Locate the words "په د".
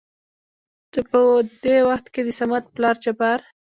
1.09-1.65